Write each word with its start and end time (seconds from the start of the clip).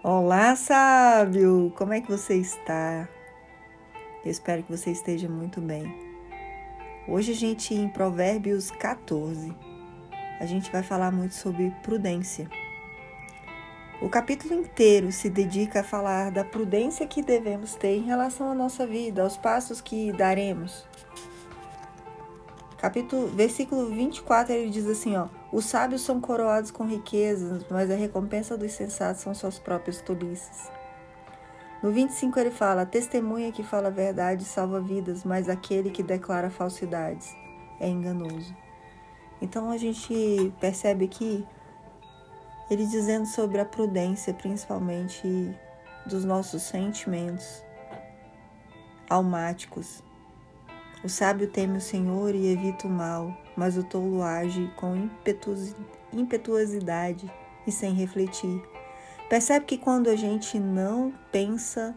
Olá, 0.00 0.54
sábio! 0.54 1.72
Como 1.76 1.92
é 1.92 2.00
que 2.00 2.08
você 2.08 2.36
está? 2.36 3.08
Eu 4.24 4.30
espero 4.30 4.62
que 4.62 4.70
você 4.70 4.92
esteja 4.92 5.28
muito 5.28 5.60
bem. 5.60 5.92
Hoje 7.08 7.32
a 7.32 7.34
gente 7.34 7.74
em 7.74 7.88
Provérbios 7.88 8.70
14, 8.70 9.52
a 10.38 10.46
gente 10.46 10.70
vai 10.70 10.84
falar 10.84 11.10
muito 11.10 11.34
sobre 11.34 11.74
prudência. 11.82 12.48
O 14.00 14.08
capítulo 14.08 14.54
inteiro 14.54 15.10
se 15.10 15.28
dedica 15.28 15.80
a 15.80 15.84
falar 15.84 16.30
da 16.30 16.44
prudência 16.44 17.04
que 17.04 17.20
devemos 17.20 17.74
ter 17.74 17.96
em 17.96 18.04
relação 18.04 18.52
à 18.52 18.54
nossa 18.54 18.86
vida, 18.86 19.22
aos 19.22 19.36
passos 19.36 19.80
que 19.80 20.12
daremos. 20.12 20.86
Capítulo, 22.88 23.26
versículo 23.26 23.90
24, 23.90 24.50
ele 24.50 24.70
diz 24.70 24.86
assim, 24.86 25.14
ó: 25.14 25.28
Os 25.52 25.66
sábios 25.66 26.00
são 26.00 26.22
coroados 26.22 26.70
com 26.70 26.86
riquezas, 26.86 27.62
mas 27.70 27.90
a 27.90 27.94
recompensa 27.94 28.56
dos 28.56 28.72
sensatos 28.72 29.20
são 29.20 29.34
suas 29.34 29.58
próprias 29.58 30.00
tolices. 30.00 30.70
No 31.82 31.92
25 31.92 32.40
ele 32.40 32.50
fala: 32.50 32.86
Testemunha 32.86 33.52
que 33.52 33.62
fala 33.62 33.88
a 33.88 33.90
verdade 33.90 34.42
salva 34.42 34.80
vidas, 34.80 35.22
mas 35.22 35.50
aquele 35.50 35.90
que 35.90 36.02
declara 36.02 36.48
falsidades 36.48 37.36
é 37.78 37.86
enganoso. 37.86 38.56
Então 39.42 39.70
a 39.70 39.76
gente 39.76 40.50
percebe 40.58 41.04
aqui 41.04 41.46
ele 42.70 42.86
dizendo 42.86 43.26
sobre 43.26 43.60
a 43.60 43.66
prudência, 43.66 44.32
principalmente 44.32 45.54
dos 46.06 46.24
nossos 46.24 46.62
sentimentos 46.62 47.62
almáticos. 49.10 50.02
O 51.04 51.08
sábio 51.08 51.46
teme 51.46 51.78
o 51.78 51.80
Senhor 51.80 52.34
e 52.34 52.52
evita 52.52 52.88
o 52.88 52.90
mal, 52.90 53.32
mas 53.56 53.76
o 53.76 53.84
tolo 53.84 54.20
age 54.22 54.68
com 54.76 55.08
impetuosidade 56.12 57.30
e 57.66 57.70
sem 57.70 57.94
refletir. 57.94 58.60
Percebe 59.28 59.64
que 59.64 59.78
quando 59.78 60.08
a 60.08 60.16
gente 60.16 60.58
não 60.58 61.14
pensa, 61.30 61.94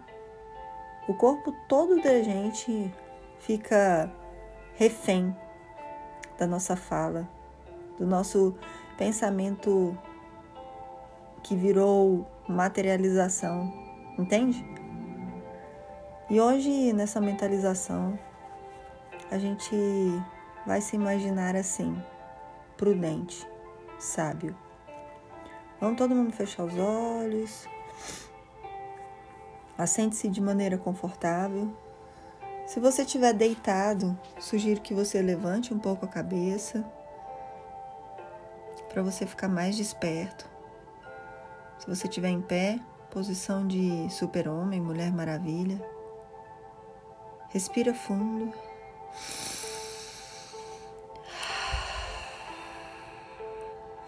o 1.08 1.16
corpo 1.16 1.52
todo 1.68 2.00
da 2.02 2.22
gente 2.22 2.94
fica 3.40 4.12
refém 4.76 5.36
da 6.38 6.46
nossa 6.46 6.76
fala, 6.76 7.28
do 7.98 8.06
nosso 8.06 8.56
pensamento 8.98 9.98
que 11.42 11.56
virou 11.56 12.28
materialização, 12.48 13.74
entende? 14.20 14.64
E 16.30 16.40
hoje, 16.40 16.94
nessa 16.94 17.20
mentalização, 17.20 18.18
a 19.32 19.38
gente 19.38 19.74
vai 20.68 20.82
se 20.82 20.98
imaginar 20.98 21.56
assim, 21.56 22.00
prudente, 22.76 23.48
sábio. 23.98 24.56
Vamos 25.80 25.98
todo 25.98 26.14
mundo 26.14 26.34
fechar 26.34 26.66
os 26.66 26.78
olhos. 26.78 27.66
Assente-se 29.78 30.28
de 30.28 30.42
maneira 30.42 30.78
confortável. 30.78 31.74
Se 32.68 32.80
você 32.80 33.04
estiver 33.04 33.34
deitado, 33.34 34.20
sugiro 34.38 34.82
que 34.82 34.94
você 34.94 35.22
levante 35.22 35.74
um 35.74 35.80
pouco 35.80 36.06
a 36.06 36.10
cabeça 36.10 36.84
para 38.90 39.02
você 39.02 39.26
ficar 39.26 39.48
mais 39.48 39.78
desperto. 39.78 40.48
Se 41.80 41.88
você 41.88 42.08
estiver 42.08 42.30
em 42.30 42.42
pé, 42.42 42.80
posição 43.10 43.66
de 43.66 44.10
super-homem, 44.10 44.82
mulher 44.82 45.12
maravilha. 45.12 45.82
Respira 47.50 47.94
fundo. 47.94 48.54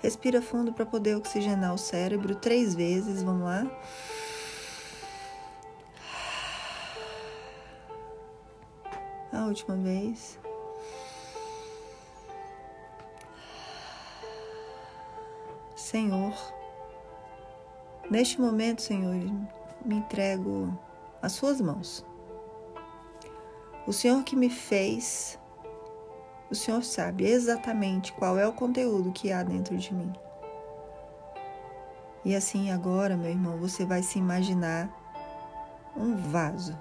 Respira 0.02 0.42
fundo 0.42 0.74
para 0.74 0.86
poder 0.86 1.16
oxigenar 1.16 1.74
o 1.74 1.78
cérebro 1.78 2.36
três 2.36 2.76
vezes. 2.76 3.24
Vamos 3.24 3.44
lá. 3.44 3.66
A 9.32 9.46
última 9.46 9.76
vez. 9.76 10.40
Senhor, 15.76 16.34
Neste 18.10 18.40
momento, 18.40 18.82
Senhor, 18.82 19.16
me 19.84 19.96
entrego 19.96 20.78
às 21.22 21.32
Suas 21.32 21.60
mãos. 21.62 22.06
O 23.86 23.92
Senhor 23.92 24.24
que 24.24 24.34
me 24.34 24.50
fez, 24.50 25.38
o 26.50 26.56
Senhor 26.56 26.84
sabe 26.84 27.26
exatamente 27.26 28.14
qual 28.14 28.38
é 28.38 28.48
o 28.48 28.54
conteúdo 28.54 29.12
que 29.12 29.30
há 29.30 29.44
dentro 29.44 29.76
de 29.76 29.94
mim. 29.94 30.14
E 32.24 32.34
assim 32.34 32.72
agora, 32.72 33.18
meu 33.18 33.30
irmão, 33.30 33.58
você 33.58 33.86
vai 33.86 34.02
se 34.02 34.18
imaginar 34.18 34.90
um 35.98 36.16
vaso. 36.16 36.78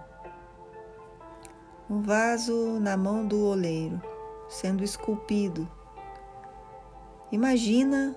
Um 1.91 2.01
vaso 2.01 2.79
na 2.79 2.97
mão 2.97 3.27
do 3.27 3.47
oleiro, 3.47 4.01
sendo 4.49 4.85
esculpido. 4.85 5.69
Imagina 7.33 8.17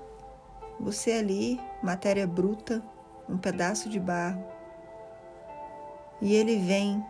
você 0.79 1.13
ali, 1.13 1.59
matéria 1.81 2.27
bruta, 2.27 2.83
um 3.27 3.37
pedaço 3.37 3.89
de 3.89 3.99
barro, 3.99 4.45
e 6.21 6.35
ele 6.35 6.57
vem 6.57 7.03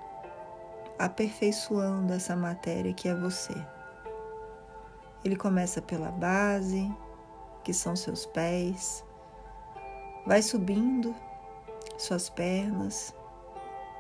aperfeiçoando 0.98 2.14
essa 2.14 2.36
matéria 2.36 2.94
que 2.94 3.08
é 3.08 3.16
você. 3.16 3.54
Ele 5.24 5.36
começa 5.36 5.82
pela 5.82 6.12
base, 6.12 6.92
que 7.64 7.74
são 7.74 7.96
seus 7.96 8.26
pés, 8.26 9.04
vai 10.26 10.42
subindo 10.42 11.16
suas 11.98 12.30
pernas, 12.30 13.14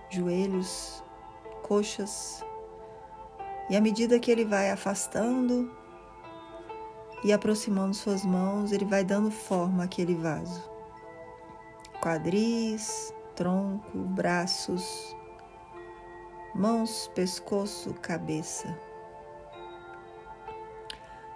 joelhos, 0.10 1.04
coxas, 1.64 2.44
e 3.70 3.76
à 3.76 3.82
medida 3.82 4.20
que 4.20 4.30
ele 4.30 4.46
vai 4.46 4.70
afastando 4.70 5.76
e 7.24 7.34
aproximando 7.34 7.96
suas 7.96 8.24
mãos, 8.24 8.72
ele 8.72 8.86
vai 8.86 9.04
dando 9.04 9.32
forma 9.32 9.86
àquele 9.86 10.14
vaso 10.14 10.76
quadris, 12.06 13.12
tronco, 13.36 13.98
braços, 13.98 15.15
mãos, 16.56 17.12
pescoço, 17.14 17.94
cabeça. 18.02 18.74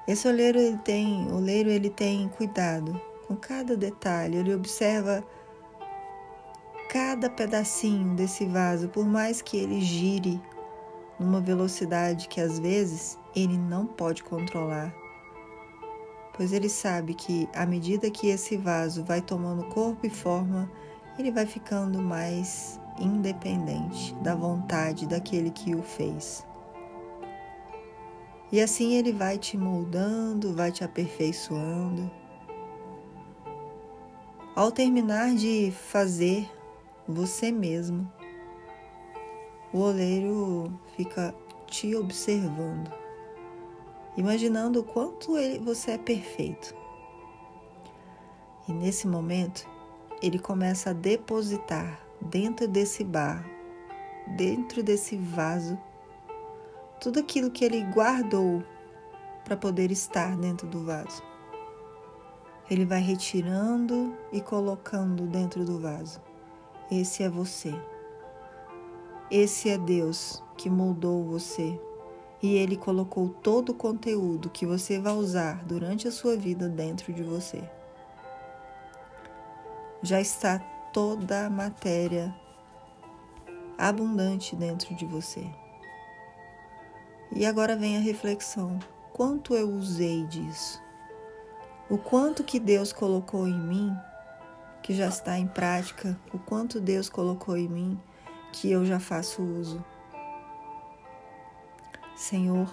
Esse 0.07 0.27
oleiro 0.27 0.57
ele 0.57 0.77
tem, 0.77 1.29
oleiro 1.31 1.69
ele 1.69 1.89
tem 1.89 2.29
cuidado 2.29 2.99
com 3.27 3.35
cada 3.35 3.75
detalhe, 3.75 4.37
ele 4.37 4.55
observa 4.55 5.23
cada 6.89 7.29
pedacinho 7.29 8.15
desse 8.15 8.45
vaso, 8.45 8.89
por 8.89 9.05
mais 9.05 9.41
que 9.41 9.57
ele 9.57 9.81
gire 9.81 10.41
numa 11.19 11.41
velocidade 11.41 12.27
que 12.27 12.39
às 12.39 12.57
vezes 12.57 13.19
ele 13.35 13.57
não 13.57 13.85
pode 13.85 14.23
controlar. 14.23 14.95
Pois 16.33 16.53
ele 16.53 16.69
sabe 16.69 17.13
que 17.13 17.47
à 17.53 17.65
medida 17.65 18.09
que 18.09 18.27
esse 18.27 18.55
vaso 18.55 19.03
vai 19.03 19.21
tomando 19.21 19.65
corpo 19.65 20.07
e 20.07 20.09
forma, 20.09 20.71
ele 21.19 21.29
vai 21.29 21.45
ficando 21.45 22.01
mais 22.01 22.79
independente 22.99 24.13
da 24.15 24.35
vontade 24.35 25.07
daquele 25.07 25.49
que 25.49 25.75
o 25.75 25.81
fez. 25.81 26.45
E 28.51 28.59
assim 28.59 28.95
ele 28.95 29.11
vai 29.11 29.37
te 29.37 29.57
moldando, 29.57 30.53
vai 30.53 30.71
te 30.71 30.83
aperfeiçoando. 30.83 32.09
Ao 34.55 34.71
terminar 34.71 35.35
de 35.35 35.71
fazer 35.71 36.49
você 37.07 37.51
mesmo, 37.51 38.11
o 39.71 39.79
oleiro 39.79 40.73
fica 40.95 41.33
te 41.67 41.95
observando 41.95 42.99
imaginando 44.19 44.81
o 44.81 44.83
quanto 44.83 45.37
ele, 45.37 45.59
você 45.59 45.91
é 45.91 45.97
perfeito. 45.97 46.75
E 48.67 48.73
nesse 48.73 49.07
momento, 49.07 49.65
ele 50.21 50.37
começa 50.37 50.89
a 50.89 50.93
depositar 50.93 52.05
dentro 52.21 52.67
desse 52.67 53.03
barro, 53.03 53.49
dentro 54.35 54.83
desse 54.83 55.15
vaso, 55.17 55.77
tudo 56.99 57.19
aquilo 57.19 57.49
que 57.49 57.63
ele 57.63 57.83
guardou 57.83 58.63
para 59.43 59.55
poder 59.55 59.91
estar 59.91 60.37
dentro 60.37 60.67
do 60.67 60.83
vaso. 60.83 61.23
Ele 62.69 62.85
vai 62.85 63.01
retirando 63.01 64.15
e 64.31 64.41
colocando 64.41 65.25
dentro 65.25 65.65
do 65.65 65.79
vaso. 65.79 66.21
Esse 66.91 67.23
é 67.23 67.29
você. 67.29 67.73
Esse 69.31 69.69
é 69.69 69.77
Deus 69.77 70.43
que 70.57 70.69
moldou 70.69 71.23
você 71.23 71.79
e 72.41 72.55
ele 72.55 72.77
colocou 72.77 73.29
todo 73.29 73.69
o 73.69 73.75
conteúdo 73.75 74.49
que 74.49 74.65
você 74.65 74.99
vai 74.99 75.13
usar 75.13 75.63
durante 75.65 76.07
a 76.07 76.11
sua 76.11 76.35
vida 76.37 76.69
dentro 76.69 77.11
de 77.11 77.23
você. 77.23 77.61
Já 80.01 80.21
está 80.21 80.61
toda 80.93 81.45
a 81.45 81.49
matéria 81.49 82.33
abundante 83.77 84.55
dentro 84.55 84.93
de 84.95 85.05
você. 85.05 85.45
E 87.31 87.45
agora 87.45 87.75
vem 87.75 87.97
a 87.97 88.01
reflexão: 88.01 88.79
quanto 89.13 89.55
eu 89.55 89.69
usei 89.69 90.25
disso? 90.25 90.81
O 91.89 91.97
quanto 91.97 92.43
que 92.43 92.59
Deus 92.59 92.91
colocou 92.93 93.47
em 93.47 93.59
mim 93.59 93.95
que 94.81 94.93
já 94.93 95.07
está 95.07 95.37
em 95.37 95.47
prática, 95.47 96.19
o 96.33 96.39
quanto 96.39 96.79
Deus 96.79 97.09
colocou 97.09 97.57
em 97.57 97.67
mim 97.67 97.99
que 98.51 98.71
eu 98.71 98.85
já 98.85 98.99
faço 98.99 99.41
uso. 99.41 99.83
Senhor, 102.15 102.67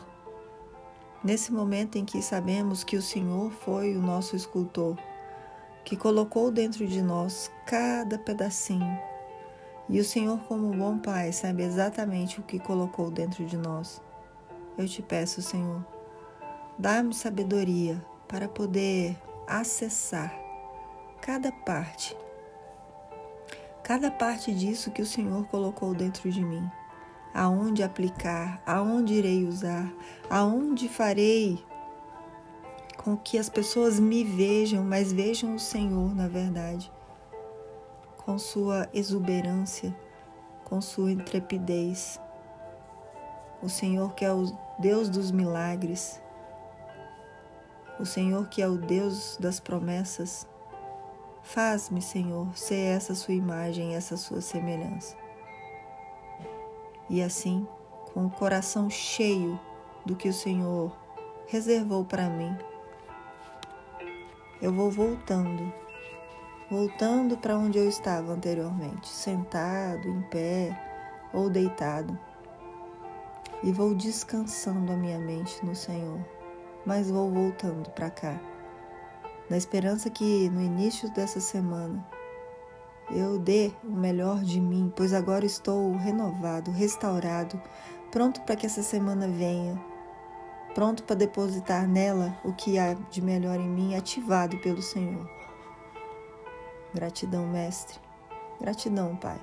nesse 1.22 1.52
momento 1.52 1.96
em 1.96 2.04
que 2.04 2.22
sabemos 2.22 2.82
que 2.82 2.96
o 2.96 3.02
Senhor 3.02 3.50
foi 3.50 3.96
o 3.96 4.02
nosso 4.02 4.34
escultor, 4.34 4.96
que 5.86 5.96
colocou 5.96 6.50
dentro 6.50 6.84
de 6.84 7.00
nós 7.00 7.48
cada 7.64 8.18
pedacinho, 8.18 8.98
e 9.88 10.00
o 10.00 10.04
Senhor, 10.04 10.36
como 10.48 10.76
bom 10.76 10.98
Pai, 10.98 11.30
sabe 11.32 11.62
exatamente 11.62 12.40
o 12.40 12.42
que 12.42 12.58
colocou 12.58 13.08
dentro 13.08 13.46
de 13.46 13.56
nós. 13.56 14.02
Eu 14.76 14.88
te 14.88 15.00
peço, 15.00 15.40
Senhor, 15.40 15.86
dá-me 16.76 17.14
sabedoria 17.14 18.04
para 18.26 18.48
poder 18.48 19.16
acessar 19.46 20.36
cada 21.20 21.52
parte, 21.52 22.16
cada 23.84 24.10
parte 24.10 24.52
disso 24.52 24.90
que 24.90 25.02
o 25.02 25.06
Senhor 25.06 25.46
colocou 25.46 25.94
dentro 25.94 26.28
de 26.28 26.44
mim. 26.44 26.68
Aonde 27.32 27.84
aplicar, 27.84 28.60
aonde 28.66 29.14
irei 29.14 29.46
usar, 29.46 29.88
aonde 30.28 30.88
farei 30.88 31.64
com 33.06 33.16
que 33.16 33.38
as 33.38 33.48
pessoas 33.48 34.00
me 34.00 34.24
vejam, 34.24 34.82
mas 34.82 35.12
vejam 35.12 35.54
o 35.54 35.60
Senhor 35.60 36.12
na 36.12 36.26
verdade, 36.26 36.90
com 38.16 38.36
sua 38.36 38.88
exuberância, 38.92 39.96
com 40.64 40.80
sua 40.80 41.12
intrepidez. 41.12 42.20
O 43.62 43.68
Senhor 43.68 44.12
que 44.16 44.24
é 44.24 44.32
o 44.32 44.46
Deus 44.80 45.08
dos 45.08 45.30
milagres, 45.30 46.20
o 48.00 48.04
Senhor 48.04 48.48
que 48.48 48.60
é 48.60 48.66
o 48.66 48.76
Deus 48.76 49.36
das 49.38 49.60
promessas, 49.60 50.44
faz-me, 51.44 52.02
Senhor, 52.02 52.58
ser 52.58 52.96
essa 52.96 53.14
sua 53.14 53.34
imagem, 53.34 53.94
essa 53.94 54.16
sua 54.16 54.40
semelhança. 54.40 55.16
E 57.08 57.22
assim, 57.22 57.68
com 58.12 58.26
o 58.26 58.30
coração 58.30 58.90
cheio 58.90 59.60
do 60.04 60.16
que 60.16 60.28
o 60.28 60.34
Senhor 60.34 60.90
reservou 61.46 62.04
para 62.04 62.28
mim, 62.28 62.52
eu 64.60 64.72
vou 64.72 64.90
voltando, 64.90 65.72
voltando 66.70 67.36
para 67.36 67.58
onde 67.58 67.78
eu 67.78 67.88
estava 67.88 68.32
anteriormente, 68.32 69.08
sentado, 69.08 70.08
em 70.08 70.22
pé 70.22 70.78
ou 71.32 71.50
deitado, 71.50 72.18
e 73.62 73.70
vou 73.72 73.94
descansando 73.94 74.92
a 74.92 74.96
minha 74.96 75.18
mente 75.18 75.64
no 75.64 75.74
Senhor. 75.74 76.20
Mas 76.84 77.10
vou 77.10 77.30
voltando 77.30 77.90
para 77.90 78.10
cá, 78.10 78.40
na 79.50 79.56
esperança 79.56 80.08
que 80.08 80.48
no 80.50 80.62
início 80.62 81.12
dessa 81.12 81.40
semana 81.40 82.06
eu 83.10 83.38
dê 83.38 83.72
o 83.84 83.92
melhor 83.92 84.42
de 84.42 84.60
mim, 84.60 84.92
pois 84.94 85.12
agora 85.12 85.44
estou 85.44 85.94
renovado, 85.96 86.70
restaurado, 86.70 87.60
pronto 88.10 88.40
para 88.42 88.56
que 88.56 88.66
essa 88.66 88.82
semana 88.82 89.28
venha, 89.28 89.80
pronto 90.76 91.04
para 91.04 91.16
depositar 91.16 91.88
nela 91.88 92.38
o 92.44 92.52
que 92.52 92.78
há 92.78 92.92
de 92.92 93.22
melhor 93.22 93.58
em 93.58 93.66
mim, 93.66 93.96
ativado 93.96 94.58
pelo 94.58 94.82
Senhor. 94.82 95.26
Gratidão, 96.92 97.46
Mestre. 97.46 97.98
Gratidão, 98.60 99.16
Pai. 99.16 99.40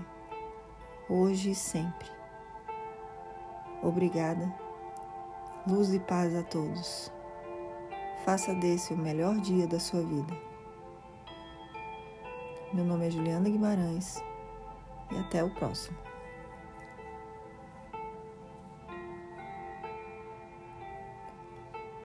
Hoje 1.09 1.49
e 1.49 1.55
sempre. 1.55 2.07
Obrigada. 3.81 4.53
Luz 5.67 5.91
e 5.91 5.99
paz 5.99 6.35
a 6.35 6.43
todos. 6.43 7.11
Faça 8.23 8.53
desse 8.53 8.93
o 8.93 8.97
melhor 8.97 9.35
dia 9.37 9.65
da 9.65 9.79
sua 9.79 10.03
vida. 10.03 10.37
Meu 12.71 12.85
nome 12.85 13.07
é 13.07 13.09
Juliana 13.09 13.49
Guimarães 13.49 14.23
e 15.11 15.17
até 15.17 15.43
o 15.43 15.49
próximo. 15.49 16.12